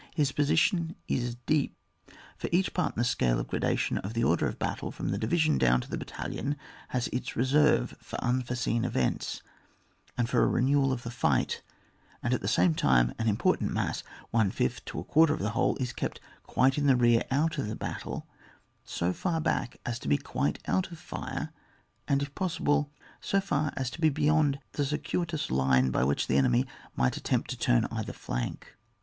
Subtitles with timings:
[0.15, 1.69] His position is deq)^
[2.35, 5.17] for each part in the scale of gradation of the order of battle, from the
[5.19, 6.55] division down to the battalion,
[6.87, 9.43] has its reserve for unforeseen events,
[10.17, 11.61] and for a renewal of the fight;
[12.23, 14.01] and at the same time an important mass,
[14.31, 17.59] one fifth to a quarter of the whole, is kept quite in the rear out
[17.59, 18.25] of the battle,
[18.83, 21.51] so far back as to be quite out of fire,
[22.07, 26.37] and if possible so far as to be beyond the circuitous line by which the
[26.37, 26.65] enemy
[26.95, 28.75] might attempt to turn either flank.